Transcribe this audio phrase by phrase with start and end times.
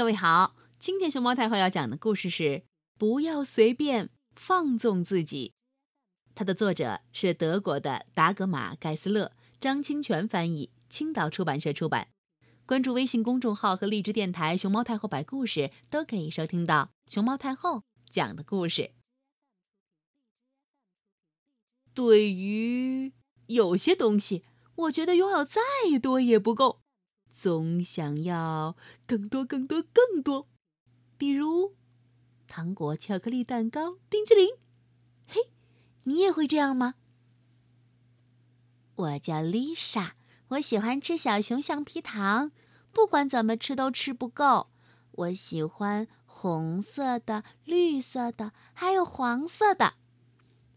[0.00, 2.42] 各位好，今天熊猫太后要讲的故事是
[2.96, 5.52] 《不要随便放纵自己》，
[6.34, 12.08] 它的作者是德国的达格玛·盖斯勒，张清泉翻译，青岛出版社出版。
[12.64, 18.92] 关注微信公众号和荔枝电台“熊猫太后摆故事”，都可以收听到熊猫太后讲的故事。
[21.92, 23.12] 对于
[23.48, 24.44] 有些东西，
[24.76, 25.60] 我觉得拥有再
[26.00, 26.79] 多也不够。
[27.40, 28.76] 总想要
[29.06, 30.46] 更多、更多、更多，
[31.16, 31.74] 比如
[32.46, 34.50] 糖果、巧克力、蛋糕、冰淇淋。
[35.26, 35.50] 嘿，
[36.02, 36.96] 你也会这样吗？
[38.94, 40.10] 我叫 Lisa，
[40.48, 42.52] 我喜欢吃小熊橡皮糖，
[42.92, 44.68] 不管怎么吃都吃不够。
[45.12, 49.94] 我喜欢红色的、绿色的，还有黄色的。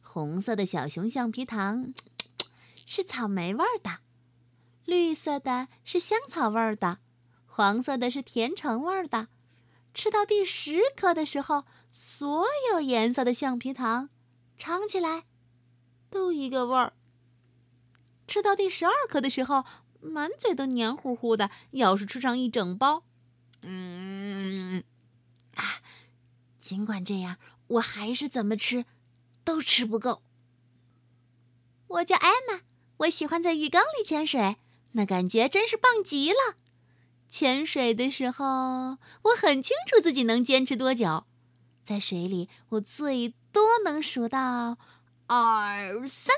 [0.00, 1.92] 红色的小熊橡皮糖
[2.86, 3.98] 是草莓味儿的。
[4.84, 6.98] 绿色的是香草味儿的，
[7.46, 9.28] 黄色的是甜橙味儿的。
[9.94, 14.08] 吃到第十颗的时候，所有颜色的橡皮糖
[14.56, 15.24] 尝起来
[16.10, 16.94] 都一个味儿。
[18.26, 19.64] 吃到第十二颗的时候，
[20.00, 21.50] 满嘴都黏糊糊的。
[21.72, 23.04] 要是吃上一整包，
[23.60, 24.82] 嗯，
[25.54, 25.82] 啊，
[26.58, 27.36] 尽管这样，
[27.66, 28.86] 我还是怎么吃
[29.44, 30.22] 都吃不够。
[31.88, 32.62] 我叫艾玛，
[32.98, 34.56] 我喜欢在浴缸里潜水。
[34.92, 36.56] 那感觉真是棒极了！
[37.28, 41.24] 潜水的时候，我很清楚自己能坚持多久。
[41.82, 44.76] 在水里，我最多能数到
[45.26, 46.36] 二三，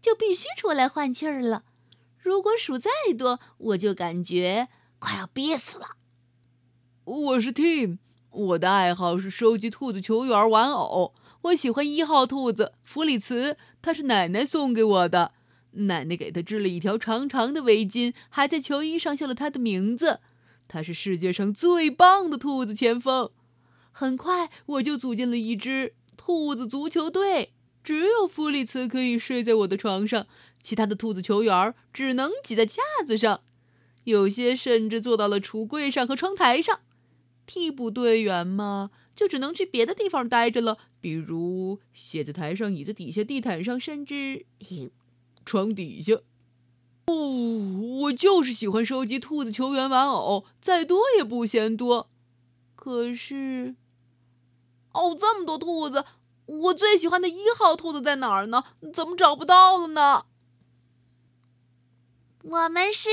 [0.00, 1.64] 就必须出来换气儿了。
[2.18, 5.96] 如果数再多，我就感觉快要憋死了。
[7.04, 7.98] 我是 Tim，
[8.30, 11.14] 我的爱好是收集兔子球员玩偶。
[11.42, 15.32] 我喜欢一号兔子弗里茨，他是奶奶送给我的。
[15.74, 20.20] 奶奶给他织了一条长长的围巾，还在球衣上绣了他的名字。
[20.66, 23.30] 他是世界上最棒的兔子前锋。
[23.92, 27.52] 很快，我就组建了一支兔子足球队。
[27.82, 30.26] 只有弗里茨可以睡在我的床上，
[30.62, 33.42] 其他的兔子球员只能挤在架子上，
[34.04, 36.80] 有些甚至坐到了橱柜上和窗台上。
[37.46, 44.46] 替补队员嘛，就只能去别的地方待着了，比如写字台上、椅子底下、地毯上，甚至……
[45.44, 46.14] 床底下。
[47.06, 47.14] 哦，
[48.00, 52.08] 我就是喜欢收集兔子球员玩偶，再多也不嫌多。
[52.74, 53.74] 可是，
[54.92, 56.04] 哦，这么多兔子，
[56.46, 58.64] 我最喜欢的一号兔子在哪儿呢？
[58.92, 60.26] 怎么找不到了呢？
[62.42, 63.08] 我们是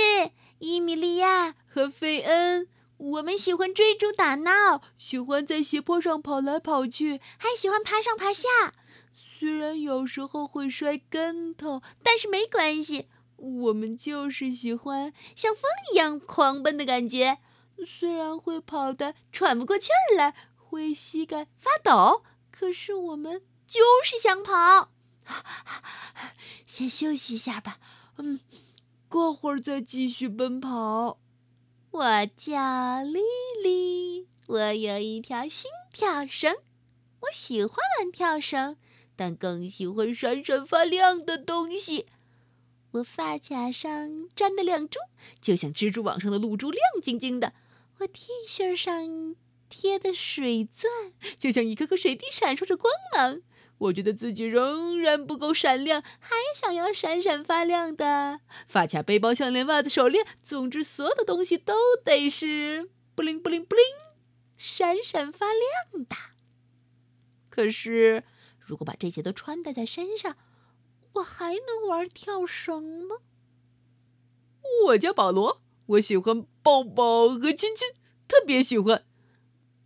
[0.59, 2.68] 伊米利亚和菲恩，
[2.98, 8.48] 我们喜欢追逐打闹，喜欢在斜坡上跑来跑去，还喜欢爬上爬下。
[9.41, 13.07] 虽然有时候会摔跟头，但是没关系。
[13.38, 17.40] 我们就是喜欢像风一样狂奔的感觉。
[17.84, 24.91] 虽然会跑得喘不过气儿来，会膝盖发抖，可是我们就是想跑。
[26.68, 27.80] 先休息一下吧。
[28.18, 28.40] 嗯，
[29.09, 31.18] 过会儿再继续奔跑。
[31.90, 33.19] 我叫丽
[33.63, 36.57] 丽，我有一条新跳绳。
[37.22, 38.78] 我喜欢玩跳绳。
[39.21, 42.07] 但更喜欢闪闪发亮的东西。
[42.93, 44.97] 我发卡上粘的亮珠，
[45.39, 47.53] 就像蜘蛛网上的露珠，亮晶晶的。
[47.99, 49.35] 我 T 恤上
[49.69, 50.91] 贴的水钻，
[51.37, 53.43] 就像一颗颗水滴，闪烁着光芒。
[53.77, 60.25] 我觉得自己仍然不够闪亮，还想要闪闪发亮的发卡、背包、项链、袜子、手链。
[60.41, 63.85] 总之，所有的东西都得是布灵布灵布灵，
[64.57, 66.15] 闪闪发亮的。
[67.51, 68.23] 可是。
[68.61, 70.38] 如果把这些都穿戴在身上，
[71.13, 73.17] 我还能玩跳绳吗？
[74.85, 77.89] 我叫保罗，我喜欢抱抱和亲亲，
[78.27, 79.03] 特别喜欢。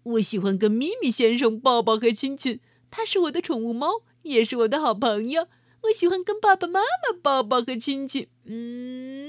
[0.03, 2.59] 我喜欢跟咪咪先生抱抱和亲亲，
[2.91, 5.47] 他是我的宠物猫，也是我的好朋友。
[5.83, 8.27] 我喜欢跟爸爸妈妈抱抱和亲亲。
[8.43, 9.27] 嗯，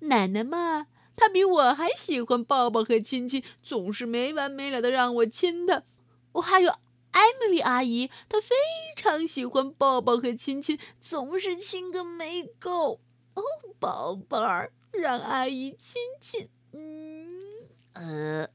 [0.00, 5.84] 奶奶嘛，她比我还喜欢抱抱和亲亲，总是没完没了的让我亲她。
[6.32, 6.74] 我还有。
[7.12, 8.54] 艾米丽阿姨，她非
[8.96, 13.00] 常喜欢抱抱和亲亲，总是亲个没够。
[13.34, 13.42] 哦，
[13.78, 16.48] 宝贝儿，让阿姨亲亲。
[16.72, 18.48] 嗯，呃，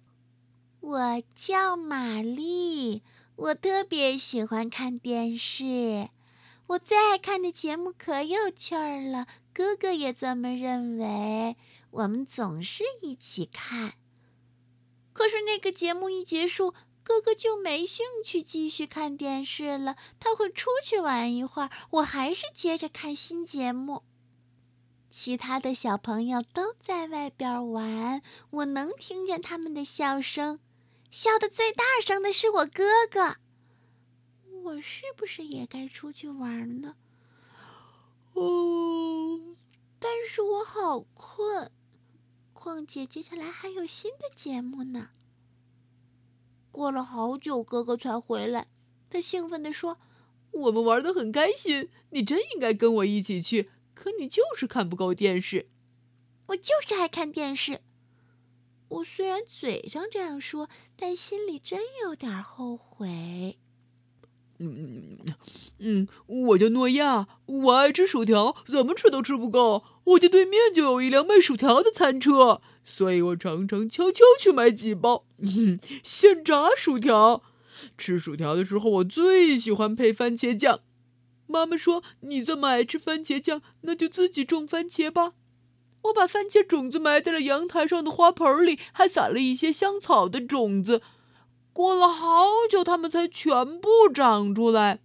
[0.79, 3.03] 我叫玛丽，
[3.35, 6.09] 我特别喜欢看电视。
[6.67, 11.55] 我最爱看的节目可有趣儿了，哥哥也这么认为。
[11.91, 13.93] 我们总是一起看。
[15.13, 16.73] 可是那个节目一结束。
[17.07, 24.03] 哥哥就没兴趣继续看电视了，他会出去玩一会儿，我还是接着看新节目。
[25.09, 30.59] 其他的小朋友都在外边玩，我能听见他们的笑声。
[31.09, 33.37] 笑得最大声的是我哥哥。
[34.65, 36.97] 我是不是也该出去玩呢？
[38.33, 39.55] 哦，
[39.97, 41.71] 但是我好困。
[42.51, 45.11] 况且接下来还有新的节目呢。
[46.77, 48.67] 过了好久，哥哥才回来。
[49.09, 49.97] 他兴奋地说
[50.53, 53.71] ：“我们玩得很开心，你真应该跟我一起去。
[53.95, 55.71] 可你就是看不够电视。
[56.49, 57.79] ”“我就是爱看电视。”
[58.89, 63.57] 我虽然嘴上这样说，但心里真有点后悔。
[64.59, 65.17] 嗯
[65.79, 69.83] 嗯，我叫诺亚，我爱吃薯条，怎么吃都吃不够。
[70.03, 77.43] 我家对面就有一辆卖薯条的餐车，所以我常常悄悄去买几包嗯现炸薯条。
[77.97, 80.79] 吃薯条的时候，我最喜欢配番茄酱。
[81.45, 85.33] 妈妈说：“你这么爱吃番茄酱，那就自己种番茄吧。”
[86.03, 91.01] 我把番茄种子埋在了阳台上的花盆里，还撒了一些香草的种子。
[91.77, 94.99] 过了好久，它们才全部长出来。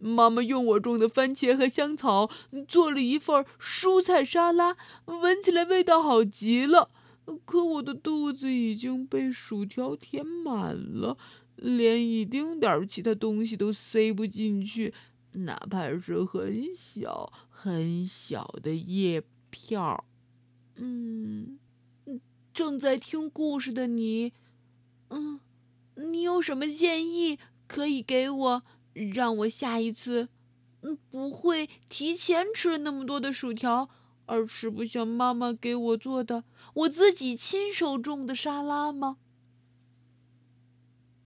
[0.00, 2.28] 妈妈用我种的番茄和香草
[2.66, 6.90] 做了一份蔬菜沙拉，闻起来味道好极了。
[7.44, 11.16] 可我的肚子已经被薯条填满了，
[11.54, 14.92] 连一丁点儿其他东西都塞不进去，
[15.34, 20.02] 哪怕是很小很小的叶片儿。
[20.74, 21.60] 嗯，
[22.52, 24.32] 正在听故事的你，
[25.10, 25.38] 嗯，
[25.98, 28.62] 你有什么建议可以给我，
[28.94, 30.28] 让我下一次，
[30.82, 33.88] 嗯，不会提前吃那么多的薯条，
[34.26, 39.16] 而吃不像妈妈给我做的、我自己亲手种的沙拉吗？